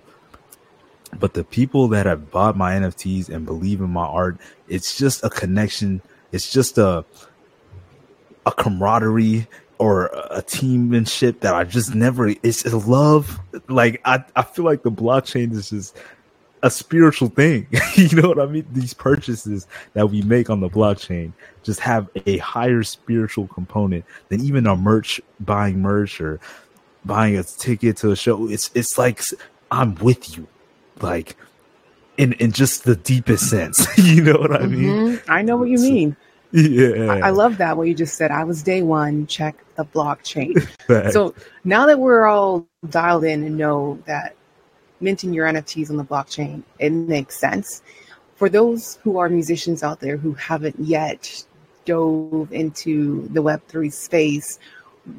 [1.19, 4.37] But the people that have bought my NFTs and believe in my art,
[4.69, 6.01] it's just a connection.
[6.31, 7.03] It's just a
[8.45, 9.45] a camaraderie
[9.77, 13.41] or a teammanship that I just never it's a love.
[13.67, 15.97] Like I, I feel like the blockchain is just
[16.61, 17.67] a spiritual thing.
[17.95, 18.65] you know what I mean?
[18.71, 24.41] These purchases that we make on the blockchain just have a higher spiritual component than
[24.41, 26.39] even a merch buying merch or
[27.05, 28.49] buying a ticket to a show.
[28.49, 29.21] It's it's like
[29.71, 30.47] I'm with you.
[31.01, 31.37] Like
[32.17, 33.87] in in just the deepest sense.
[33.97, 35.17] you know what I mean?
[35.17, 35.31] Mm-hmm.
[35.31, 36.17] I know what you so, mean.
[36.51, 37.13] Yeah.
[37.13, 38.31] I, I, love that what you just said.
[38.31, 40.67] I was day one, check the blockchain.
[41.13, 44.35] so now that we're all dialed in and know that
[44.99, 47.81] minting your NFTs on the blockchain, it makes sense.
[48.35, 51.43] For those who are musicians out there who haven't yet
[51.85, 54.59] dove into the Web3 space,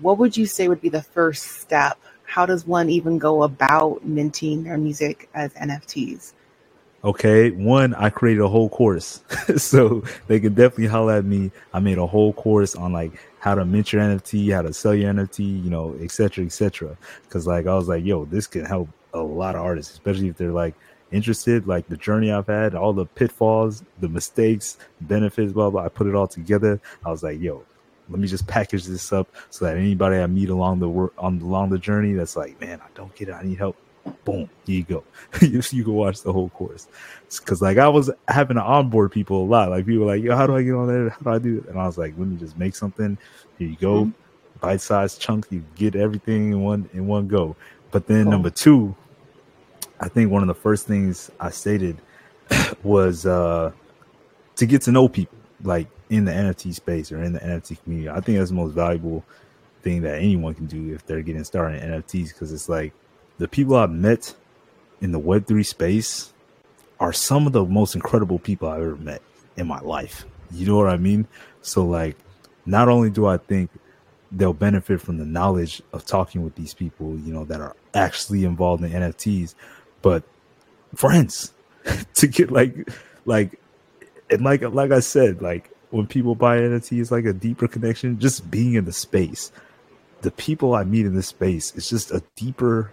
[0.01, 1.99] what would you say would be the first step?
[2.25, 6.33] How does one even go about minting their music as NFTs?
[7.03, 9.23] Okay, one, I created a whole course,
[9.57, 11.51] so they can definitely holler at me.
[11.73, 14.95] I made a whole course on like how to mint your NFT, how to sell
[14.95, 16.99] your NFT, you know, etc., etc.
[17.23, 20.37] Because like I was like, yo, this can help a lot of artists, especially if
[20.37, 20.75] they're like
[21.13, 25.85] interested, like the journey I've had, all the pitfalls, the mistakes, benefits, blah blah.
[25.85, 26.81] I put it all together.
[27.05, 27.65] I was like, yo,
[28.09, 31.41] let me just package this up so that anybody I meet along the work on
[31.41, 33.77] along the journey that's like, man, I don't get it, I need help
[34.25, 35.05] boom, here you go.
[35.41, 36.89] you, you can watch the whole course.
[37.39, 39.71] Because like I was having to onboard people a lot.
[39.71, 41.11] Like people like, yo, how do I get on there?
[41.11, 41.69] How do I do it?
[41.69, 43.19] And I was like, let me just make something.
[43.59, 44.59] Here you go, mm-hmm.
[44.61, 45.47] bite sized chunk.
[45.51, 47.57] You get everything in one in one go.
[47.91, 48.33] But then cool.
[48.33, 48.95] number two,
[50.01, 51.97] I think one of the first things I stated
[52.83, 53.73] was uh
[54.57, 58.09] to get to know people like in the NFT space or in the NFT community.
[58.09, 59.25] I think that's the most valuable
[59.83, 62.93] thing that anyone can do if they're getting started in NFTs because it's like
[63.39, 64.35] the people I've met
[65.01, 66.33] in the Web3 space
[66.99, 69.23] are some of the most incredible people I've ever met
[69.57, 70.27] in my life.
[70.53, 71.27] You know what I mean?
[71.63, 72.17] So, like,
[72.67, 73.71] not only do I think
[74.33, 78.45] they'll benefit from the knowledge of talking with these people, you know, that are actually
[78.45, 79.55] involved in NFTs,
[80.03, 80.23] but
[80.95, 81.53] friends
[82.15, 82.89] to get like,
[83.25, 83.61] like,
[84.31, 88.19] and like, like I said, like when people buy NFTs, like a deeper connection.
[88.19, 89.53] Just being in the space,
[90.23, 92.93] the people I meet in this space, it's just a deeper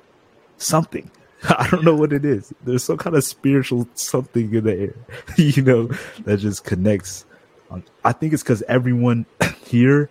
[0.57, 1.09] something.
[1.43, 2.53] I don't know what it is.
[2.63, 4.95] There's some kind of spiritual something in the air,
[5.37, 5.89] you know,
[6.25, 7.25] that just connects.
[8.03, 9.25] I think it's because everyone
[9.65, 10.09] here,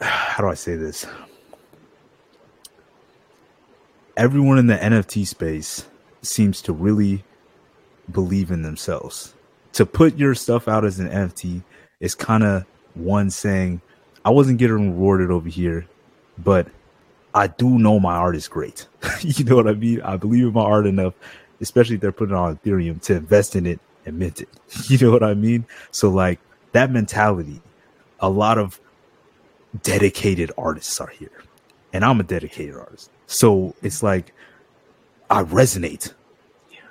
[0.02, 1.06] how do I say this?
[4.16, 5.86] Everyone in the NFT space
[6.22, 7.24] seems to really
[8.10, 9.34] believe in themselves.
[9.74, 11.62] To put your stuff out as an NFT
[12.00, 13.80] is kind of one saying,
[14.24, 15.86] I wasn't getting rewarded over here,
[16.38, 16.66] but
[17.34, 18.86] I do know my art is great.
[19.20, 20.02] you know what I mean?
[20.02, 21.14] I believe in my art enough,
[21.60, 24.48] especially if they're putting on Ethereum to invest in it and mint it.
[24.88, 25.66] You know what I mean?
[25.92, 26.40] So like
[26.72, 27.60] that mentality,
[28.18, 28.80] a lot of
[29.82, 31.42] dedicated artists are here.
[31.92, 33.10] And I'm a dedicated artist.
[33.26, 34.32] So it's like
[35.28, 36.12] I resonate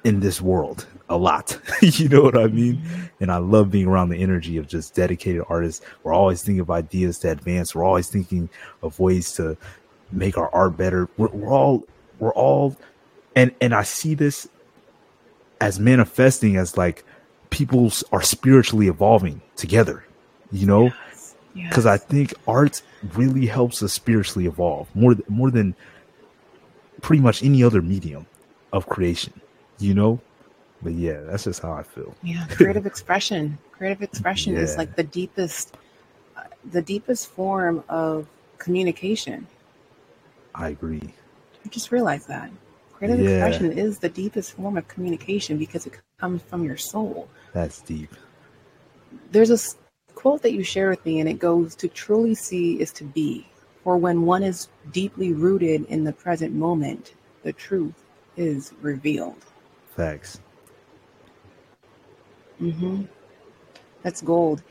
[0.03, 1.59] in this world a lot.
[1.81, 2.77] you know what I mean?
[2.77, 3.05] Mm-hmm.
[3.21, 5.85] And I love being around the energy of just dedicated artists.
[6.03, 7.75] We're always thinking of ideas to advance.
[7.75, 8.49] We're always thinking
[8.83, 9.57] of ways to
[10.11, 11.09] make our art better.
[11.17, 11.85] We're, we're all
[12.19, 12.75] we're all
[13.35, 14.47] and and I see this
[15.61, 17.03] as manifesting as like
[17.49, 20.05] people are spiritually evolving together,
[20.51, 20.91] you know?
[21.67, 21.93] Because yes.
[21.93, 22.81] I think art
[23.13, 25.75] really helps us spiritually evolve more more than
[27.01, 28.25] pretty much any other medium
[28.71, 29.33] of creation,
[29.79, 30.19] you know?
[30.81, 32.15] But yeah, that's just how I feel.
[32.23, 33.57] Yeah, creative expression.
[33.71, 34.61] Creative expression yeah.
[34.61, 35.75] is like the deepest
[36.37, 39.47] uh, the deepest form of communication
[40.59, 41.13] I agree.
[41.65, 42.49] I just realized that.
[42.93, 43.29] Creative yeah.
[43.29, 47.29] expression is the deepest form of communication because it comes from your soul.
[47.53, 48.11] That's deep.
[49.31, 49.57] There's a
[50.19, 53.47] quote that you share with me, and it goes To truly see is to be.
[53.85, 58.03] For when one is deeply rooted in the present moment, the truth
[58.35, 59.45] is revealed.
[59.95, 60.41] Facts.
[62.61, 63.03] Mm-hmm.
[64.03, 64.61] That's gold.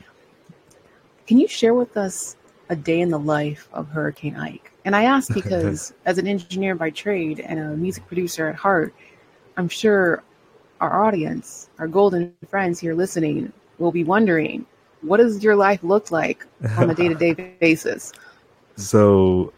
[1.25, 2.35] Can you share with us
[2.69, 4.71] a day in the life of Hurricane Ike?
[4.85, 8.93] And I ask because, as an engineer by trade and a music producer at heart,
[9.57, 10.21] I'm sure
[10.79, 14.67] our audience, our golden friends here listening, will be wondering
[15.01, 16.45] what does your life look like
[16.77, 18.11] on a day to day basis?
[18.75, 19.53] So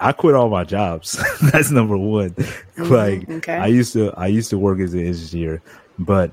[0.00, 1.22] I quit all my jobs.
[1.52, 2.30] That's number one.
[2.30, 3.56] Mm-hmm, like okay.
[3.56, 5.62] I used to I used to work as an engineer,
[5.98, 6.32] but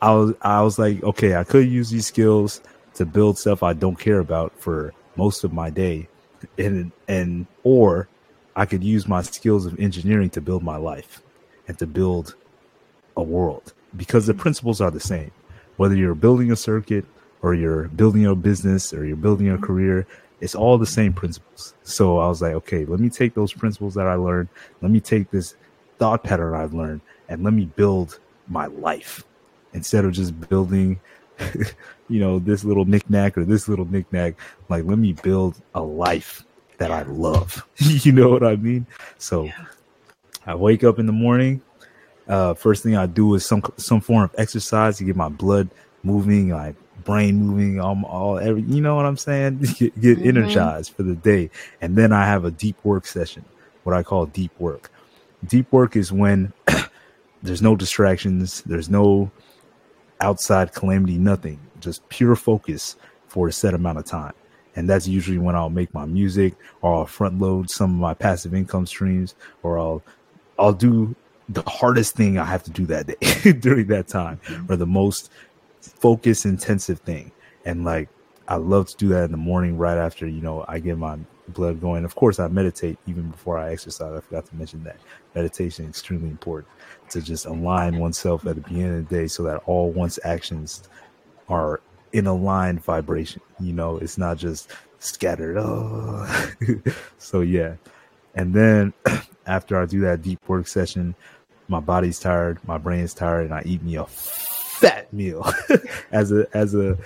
[0.00, 2.60] I was I was like, okay, I could use these skills
[2.94, 6.08] to build stuff I don't care about for most of my day
[6.56, 8.08] and and or
[8.56, 11.22] I could use my skills of engineering to build my life
[11.68, 12.34] and to build
[13.16, 15.30] a world because the principles are the same.
[15.76, 17.04] Whether you're building a circuit
[17.42, 20.06] or you're building your business or you're building your career,
[20.40, 21.74] it's all the same principles.
[21.82, 24.48] So I was like, okay, let me take those principles that I learned.
[24.80, 25.56] Let me take this
[25.98, 29.24] thought pattern I've learned and let me build my life
[29.72, 31.00] instead of just building,
[32.08, 34.34] you know, this little knickknack or this little knickknack.
[34.68, 36.44] Like, let me build a life
[36.78, 37.66] that I love.
[37.76, 38.86] you know what I mean?
[39.18, 39.66] So yeah.
[40.46, 41.60] I wake up in the morning.
[42.26, 45.70] Uh, first thing I do is some some form of exercise to get my blood
[46.02, 49.58] moving, my brain moving, um, all every you know what I'm saying?
[49.78, 50.28] get, get mm-hmm.
[50.28, 53.44] energized for the day, and then I have a deep work session,
[53.84, 54.90] what I call deep work.
[55.46, 56.52] Deep work is when
[57.42, 59.30] there's no distractions, there's no
[60.20, 62.96] outside calamity, nothing, just pure focus
[63.28, 64.32] for a set amount of time.
[64.76, 68.14] And that's usually when I'll make my music or I'll front load some of my
[68.14, 70.02] passive income streams or I'll
[70.58, 71.14] I'll do
[71.48, 75.30] the hardest thing I have to do that day during that time or the most
[75.80, 77.32] focus intensive thing.
[77.64, 78.08] And like
[78.46, 81.18] I love to do that in the morning right after, you know, I get my
[81.48, 82.04] blood going.
[82.04, 84.16] Of course I meditate even before I exercise.
[84.16, 84.96] I forgot to mention that.
[85.34, 86.72] Meditation is extremely important
[87.10, 90.88] to just align oneself at the beginning of the day so that all one's actions
[91.48, 91.80] are
[92.12, 93.42] in aligned vibration.
[93.60, 95.56] You know, it's not just scattered.
[95.58, 96.52] Oh.
[97.18, 97.74] so yeah.
[98.34, 98.92] And then
[99.46, 101.14] after I do that deep work session,
[101.68, 104.06] my body's tired, my brain's tired, and I eat me a
[104.78, 105.44] fat meal
[106.12, 106.96] as a as a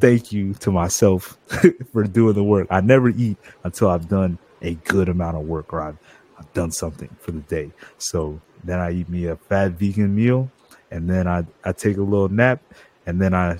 [0.00, 1.38] thank you to myself
[1.92, 2.66] for doing the work.
[2.70, 5.98] I never eat until I've done a good amount of work or I've,
[6.38, 7.70] I've done something for the day.
[7.98, 10.50] So then I eat me a fat vegan meal
[10.90, 12.62] and then I, I take a little nap
[13.06, 13.58] and then I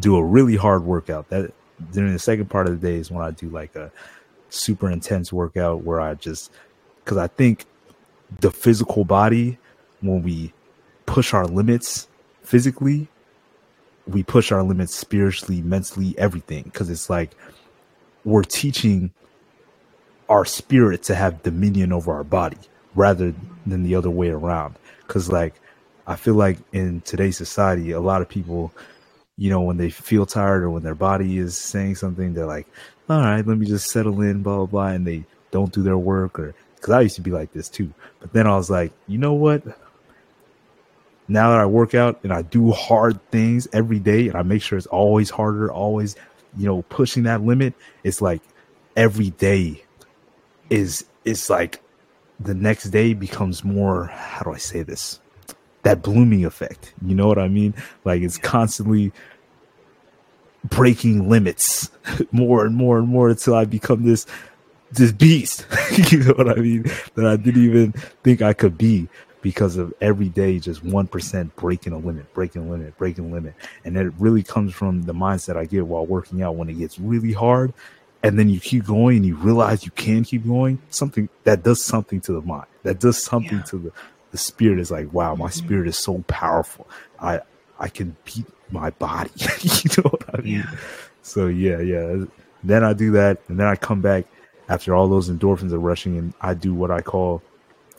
[0.00, 1.28] do a really hard workout.
[1.30, 1.52] That
[1.92, 3.90] during the second part of the day is when I do like a
[4.50, 6.50] super intense workout where I just
[7.04, 7.66] because I think
[8.40, 9.58] the physical body
[10.00, 10.52] when we
[11.06, 12.08] push our limits
[12.44, 13.08] physically,
[14.06, 16.64] we push our limits spiritually, mentally, everything.
[16.64, 17.32] Because it's like
[18.24, 19.12] we're teaching
[20.28, 22.56] our spirit to have dominion over our body
[22.94, 23.34] rather
[23.66, 24.76] than the other way around.
[25.06, 25.54] Because like
[26.06, 28.72] I feel like in today's society, a lot of people,
[29.36, 32.66] you know, when they feel tired or when their body is saying something, they're like,
[33.08, 35.98] "All right, let me just settle in," blah blah blah, and they don't do their
[35.98, 36.38] work.
[36.38, 39.18] Or because I used to be like this too, but then I was like, you
[39.18, 39.62] know what?
[41.26, 44.62] Now that I work out and I do hard things every day, and I make
[44.62, 46.16] sure it's always harder, always,
[46.56, 47.74] you know, pushing that limit.
[48.02, 48.42] It's like
[48.96, 49.82] every day
[50.70, 51.80] is it's like
[52.40, 55.20] the next day becomes more how do I say this?
[55.82, 56.92] That blooming effect.
[57.04, 57.74] You know what I mean?
[58.04, 59.12] Like it's constantly
[60.64, 61.90] breaking limits
[62.32, 64.26] more and more and more until I become this
[64.92, 65.66] this beast.
[66.10, 66.82] you know what I mean?
[67.14, 69.08] That I didn't even think I could be
[69.44, 73.54] because of every day just 1% breaking a limit, breaking a limit, breaking a limit.
[73.84, 76.98] And it really comes from the mindset I get while working out when it gets
[76.98, 77.74] really hard
[78.22, 81.84] and then you keep going and you realize you can keep going, something that does
[81.84, 82.64] something to the mind.
[82.82, 83.64] That does something yeah.
[83.64, 83.92] to the
[84.30, 85.66] the spirit is like, wow, my mm-hmm.
[85.66, 86.88] spirit is so powerful.
[87.20, 87.40] I
[87.78, 89.30] I can beat my body.
[89.60, 90.54] you know what I mean?
[90.54, 90.76] Yeah.
[91.20, 92.24] So yeah, yeah.
[92.64, 94.24] Then I do that, and then I come back
[94.70, 97.42] after all those endorphins are rushing, and I do what I call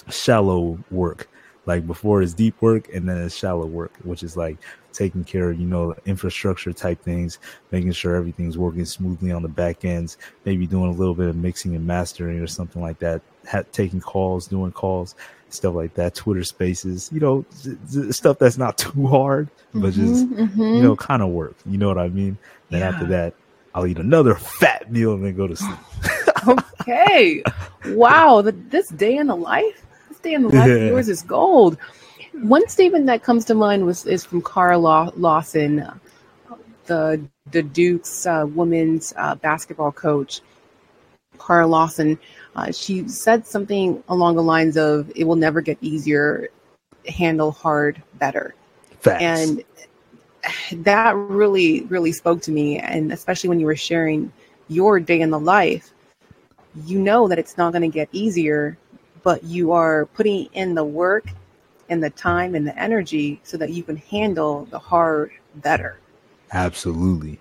[0.10, 1.30] shallow work.
[1.66, 4.58] Like before is deep work, and then it's shallow work, which is like
[4.96, 7.40] taking care of, you know, infrastructure type things,
[7.72, 11.36] making sure everything's working smoothly on the back ends, maybe doing a little bit of
[11.36, 15.16] mixing and mastering or something like that, ha- taking calls, doing calls,
[15.50, 17.46] stuff like that, Twitter spaces, you know,
[18.12, 20.62] stuff that's not too hard, but mm-hmm, just, mm-hmm.
[20.62, 21.56] you know, kind of work.
[21.66, 22.38] You know what I mean?
[22.70, 22.90] Then yeah.
[22.90, 23.34] after that,
[23.74, 25.78] I'll eat another fat meal and then go to sleep.
[26.80, 27.44] okay.
[27.88, 28.42] Wow.
[28.42, 29.85] The, this day in the life,
[30.26, 30.76] day in the life yeah.
[30.76, 31.78] of yours is gold.
[32.34, 35.88] One statement that comes to mind was is from Kara Law- Lawson,
[36.86, 40.42] the the Duke's uh, women's uh, basketball coach.
[41.40, 42.20] Kara Lawson,
[42.56, 46.50] uh, she said something along the lines of, "It will never get easier.
[47.08, 48.54] Handle hard better."
[49.00, 49.24] Facts.
[49.24, 49.64] And
[50.84, 54.32] that really, really spoke to me, and especially when you were sharing
[54.68, 55.94] your day in the life,
[56.86, 58.78] you know that it's not going to get easier,
[59.26, 61.26] but you are putting in the work
[61.90, 65.98] and the time and the energy so that you can handle the hard better.
[66.54, 67.40] Absolutely.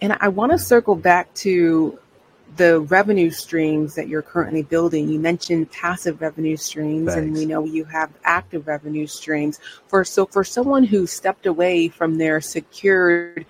[0.00, 1.98] And I want to circle back to
[2.56, 5.06] the revenue streams that you're currently building.
[5.08, 7.18] You mentioned passive revenue streams, Thanks.
[7.18, 9.60] and we know you have active revenue streams.
[9.88, 13.44] For so for someone who stepped away from their secured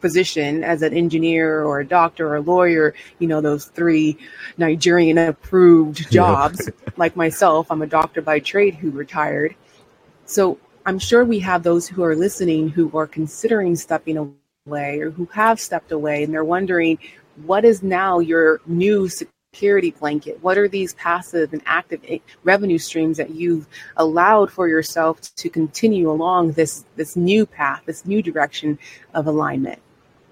[0.00, 4.16] position as an engineer or a doctor or a lawyer, you know, those three
[4.58, 6.68] Nigerian approved jobs.
[6.96, 9.54] Like myself, I'm a doctor by trade who retired.
[10.26, 14.34] So I'm sure we have those who are listening who are considering stepping
[14.66, 16.98] away or who have stepped away and they're wondering
[17.46, 19.08] what is now your new
[19.52, 20.42] security blanket?
[20.42, 25.48] What are these passive and active eh, revenue streams that you've allowed for yourself to
[25.48, 28.78] continue along this this new path, this new direction
[29.14, 29.80] of alignment?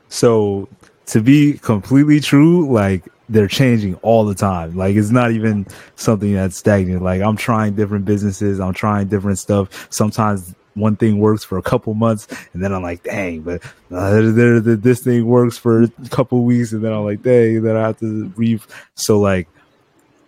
[0.09, 0.69] So
[1.07, 4.77] to be completely true, like they're changing all the time.
[4.77, 7.03] Like it's not even something that's stagnant.
[7.03, 9.89] Like I'm trying different businesses, I'm trying different stuff.
[9.91, 14.21] Sometimes one thing works for a couple months, and then I'm like, dang, but uh,
[14.23, 17.99] this thing works for a couple weeks, and then I'm like, dang, then I have
[18.01, 18.61] to read.
[18.95, 19.49] So like,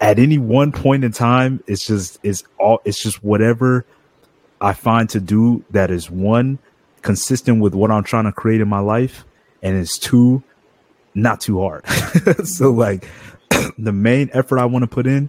[0.01, 3.85] at any one point in time, it's just it's all it's just whatever
[4.61, 6.59] I find to do that is one
[7.03, 9.25] consistent with what I'm trying to create in my life,
[9.63, 10.43] and it's too
[11.15, 11.87] not too hard.
[12.45, 13.07] so like,
[13.79, 15.29] the main effort I want to put in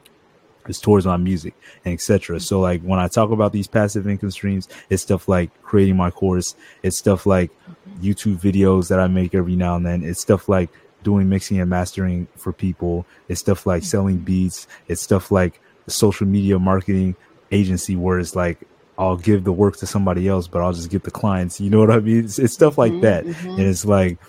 [0.68, 1.56] is towards my music
[1.86, 2.40] and etc.
[2.40, 6.12] So like when I talk about these passive income streams, it's stuff like creating my
[6.12, 6.56] course.
[6.84, 7.52] It's stuff like
[8.00, 10.04] YouTube videos that I make every now and then.
[10.04, 10.70] It's stuff like
[11.04, 13.06] doing mixing and mastering for people.
[13.28, 14.68] It's stuff like selling beats.
[14.88, 17.16] It's stuff like social media marketing
[17.52, 18.60] agency where it's like
[19.02, 21.60] I'll give the work to somebody else, but I'll just get the clients.
[21.60, 22.24] You know what I mean?
[22.24, 23.26] It's, it's stuff like that.
[23.26, 23.50] Mm-hmm.
[23.50, 24.20] And it's like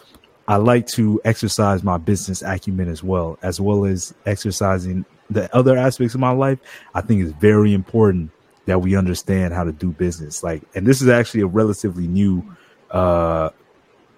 [0.48, 5.76] I like to exercise my business acumen as well, as well as exercising the other
[5.76, 6.58] aspects of my life,
[6.94, 8.30] I think it's very important
[8.64, 10.42] that we understand how to do business.
[10.42, 12.42] Like, and this is actually a relatively new
[12.90, 13.50] uh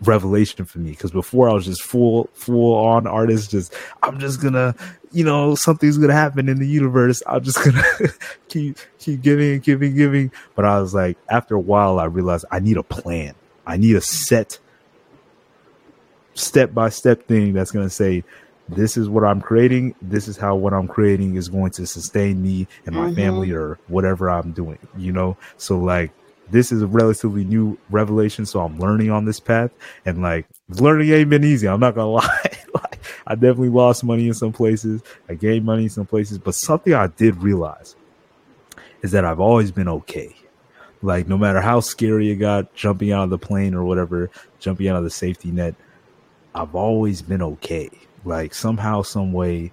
[0.02, 4.42] revelation for me because before I was just full full on artist just I'm just
[4.42, 4.74] gonna
[5.12, 7.84] you know something's gonna happen in the universe I'm just gonna
[8.48, 12.44] keep keep giving and giving giving but I was like after a while I realized
[12.50, 13.34] I need a plan
[13.66, 14.58] I need a set
[16.34, 18.24] step by step thing that's gonna say
[18.68, 19.94] this is what I'm creating.
[20.00, 23.14] This is how what I'm creating is going to sustain me and my mm-hmm.
[23.14, 25.36] family or whatever I'm doing, you know?
[25.58, 26.12] So like
[26.50, 28.46] this is a relatively new revelation.
[28.46, 29.70] So I'm learning on this path
[30.04, 31.68] and like learning ain't been easy.
[31.68, 32.58] I'm not gonna lie.
[32.74, 35.02] like, I definitely lost money in some places.
[35.28, 37.96] I gained money in some places, but something I did realize
[39.02, 40.34] is that I've always been okay.
[41.02, 44.88] Like no matter how scary it got, jumping out of the plane or whatever, jumping
[44.88, 45.74] out of the safety net,
[46.54, 47.90] I've always been okay
[48.24, 49.72] like somehow, some way,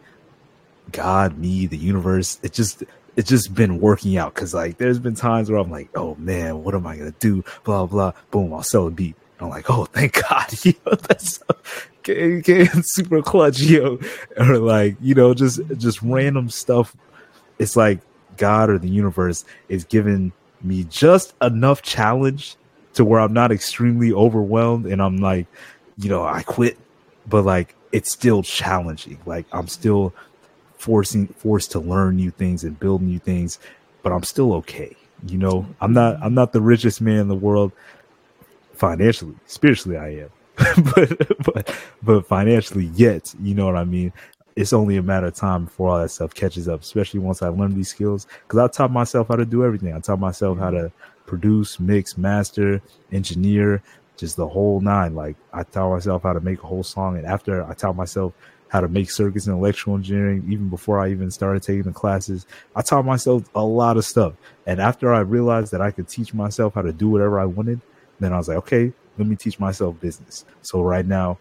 [0.91, 2.83] God, me, the universe, it just
[3.15, 6.63] it's just been working out because like there's been times where I'm like, oh man,
[6.63, 7.43] what am I gonna do?
[7.63, 9.15] Blah blah, boom, I'll sell a beat.
[9.39, 11.45] I'm like, oh thank God, yo, that's so,
[12.03, 12.43] getting
[12.83, 13.99] super clutch, yo,
[14.37, 16.95] or like you know just just random stuff.
[17.59, 17.99] It's like
[18.37, 20.31] God or the universe is giving
[20.61, 22.55] me just enough challenge
[22.93, 25.47] to where I'm not extremely overwhelmed and I'm like,
[25.97, 26.77] you know, I quit,
[27.27, 29.19] but like it's still challenging.
[29.25, 30.13] Like I'm still
[30.81, 33.59] forcing forced to learn new things and build new things,
[34.01, 34.95] but I'm still okay.
[35.27, 37.71] You know, I'm not I'm not the richest man in the world
[38.73, 39.35] financially.
[39.45, 40.29] Spiritually I am.
[40.95, 44.11] but but but financially yet, you know what I mean?
[44.55, 47.49] It's only a matter of time before all that stuff catches up, especially once I
[47.49, 48.25] learn these skills.
[48.47, 49.93] Because I taught myself how to do everything.
[49.93, 50.91] I taught myself how to
[51.27, 53.81] produce, mix, master, engineer,
[54.17, 55.13] just the whole nine.
[55.13, 58.33] Like I taught myself how to make a whole song, and after I taught myself
[58.71, 62.45] how to make circuits in electrical engineering, even before I even started taking the classes,
[62.75, 64.33] I taught myself a lot of stuff.
[64.65, 67.81] And after I realized that I could teach myself how to do whatever I wanted,
[68.19, 70.45] then I was like, okay, let me teach myself business.
[70.61, 71.37] So right now,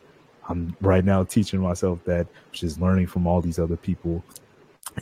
[0.49, 4.24] I'm right now teaching myself that, which is learning from all these other people.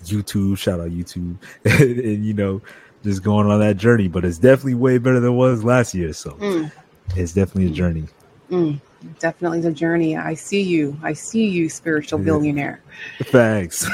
[0.00, 2.60] YouTube, shout out YouTube, and, and, you know,
[3.02, 4.08] just going on that journey.
[4.08, 6.12] But it's definitely way better than it was last year.
[6.12, 6.32] So.
[6.32, 6.70] Mm
[7.16, 8.04] it's definitely a journey.
[8.50, 8.80] Mm,
[9.18, 10.16] definitely the journey.
[10.16, 10.98] I see you.
[11.02, 12.82] I see you, spiritual billionaire.
[13.24, 13.86] Thanks.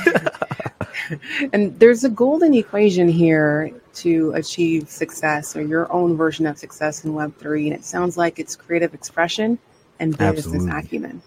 [1.53, 7.05] and there's a golden equation here to achieve success or your own version of success
[7.05, 7.67] in Web3.
[7.67, 9.59] And it sounds like it's creative expression
[10.01, 10.71] and business Absolutely.
[10.71, 11.23] acumen.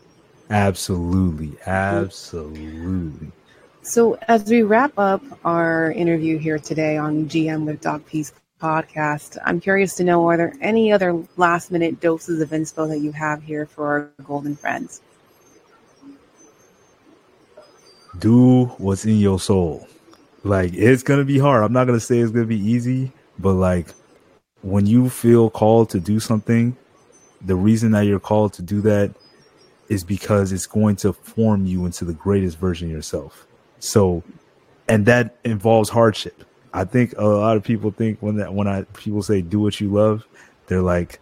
[0.49, 1.57] Absolutely.
[1.65, 3.32] Absolutely.
[3.82, 9.38] So, as we wrap up our interview here today on GM with Doc Peace podcast.
[9.45, 13.12] I'm curious to know are there any other last minute doses of inspo that you
[13.12, 15.01] have here for our golden friends?
[18.20, 19.88] Do what's in your soul.
[20.43, 21.64] Like it's gonna be hard.
[21.64, 23.88] I'm not gonna say it's gonna be easy, but like
[24.62, 26.76] when you feel called to do something,
[27.41, 29.14] the reason that you're called to do that
[29.89, 33.47] is because it's going to form you into the greatest version of yourself.
[33.80, 34.24] So,
[34.88, 36.43] and that involves hardship.
[36.74, 39.80] I think a lot of people think when that when I people say do what
[39.80, 40.26] you love,
[40.68, 41.20] they're like,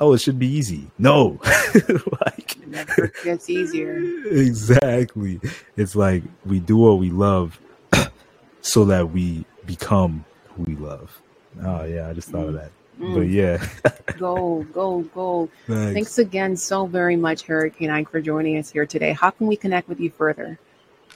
[0.00, 0.90] oh, it should be easy.
[0.98, 3.98] No, like it gets easier.
[4.28, 5.40] Exactly.
[5.76, 7.58] It's like we do what we love,
[8.60, 11.20] so that we become who we love.
[11.62, 12.48] Oh yeah, I just thought mm.
[12.48, 12.70] of that.
[13.00, 13.14] Mm.
[13.14, 13.66] But yeah.
[14.18, 15.50] gold, gold, gold.
[15.66, 15.92] Thanks.
[15.92, 19.12] Thanks again so very much, Hurricane Ike, for joining us here today.
[19.12, 20.58] How can we connect with you further?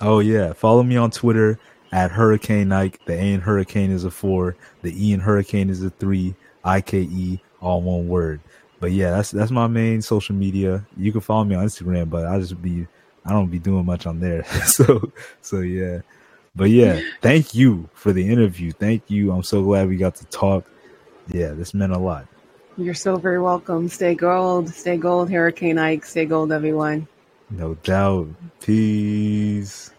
[0.00, 0.52] Oh, yeah.
[0.52, 1.58] Follow me on Twitter
[1.92, 3.00] at Hurricane Ike.
[3.06, 6.34] The A in Hurricane is a four, the E in Hurricane is a three,
[6.64, 8.40] I K E, all one word.
[8.80, 10.86] But yeah, that's that's my main social media.
[10.96, 12.86] You can follow me on Instagram, but I just be
[13.24, 14.44] I don't be doing much on there.
[14.66, 15.12] so
[15.42, 16.00] so yeah.
[16.56, 18.72] But yeah, thank you for the interview.
[18.72, 19.32] Thank you.
[19.32, 20.66] I'm so glad we got to talk.
[21.28, 22.26] Yeah, this meant a lot.
[22.76, 23.88] You're so very welcome.
[23.88, 24.70] Stay gold.
[24.70, 26.04] Stay gold, Hurricane Ike.
[26.06, 27.08] Stay gold, everyone.
[27.50, 28.28] No doubt.
[28.60, 29.92] Peace.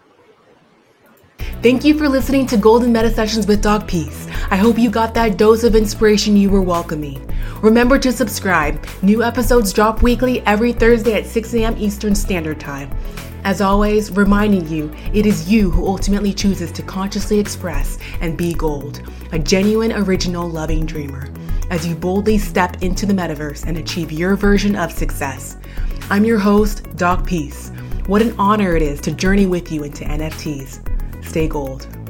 [1.64, 4.28] Thank you for listening to Golden Meta Sessions with Doc Peace.
[4.52, 7.26] I hope you got that dose of inspiration you were welcoming.
[7.62, 8.86] Remember to subscribe.
[9.02, 11.78] New episodes drop weekly every Thursday at 6 a.m.
[11.78, 12.92] Eastern Standard Time.
[13.46, 18.54] As always, reminding you, it is you who ultimately chooses to consciously express and be
[18.54, 21.30] gold, a genuine, original, loving dreamer,
[21.70, 25.58] as you boldly step into the metaverse and achieve your version of success.
[26.10, 27.70] I'm your host, Doc Peace.
[28.08, 30.93] What an honor it is to journey with you into NFTs.
[31.24, 32.03] Stay gold.